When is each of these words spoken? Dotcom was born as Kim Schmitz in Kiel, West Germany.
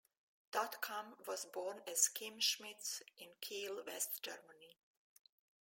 Dotcom 0.51 1.27
was 1.27 1.45
born 1.45 1.83
as 1.87 2.07
Kim 2.09 2.39
Schmitz 2.39 3.03
in 3.19 3.33
Kiel, 3.39 3.83
West 3.85 4.23
Germany. 4.23 4.75